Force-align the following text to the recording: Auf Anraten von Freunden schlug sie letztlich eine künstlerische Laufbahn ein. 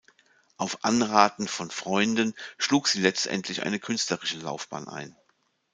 Auf 0.57 0.83
Anraten 0.83 1.47
von 1.47 1.69
Freunden 1.69 2.33
schlug 2.57 2.87
sie 2.87 3.01
letztlich 3.01 3.61
eine 3.61 3.77
künstlerische 3.77 4.39
Laufbahn 4.39 4.87
ein. 4.89 5.15